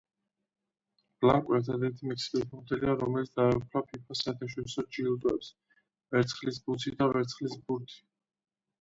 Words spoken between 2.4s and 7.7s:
ფეხბურთელია, რომელიც დაეუფლა ფიფა-ს საერთაშორისო ჯილდოებს „ვერცხლის ბუცი“ და „ვერცხლის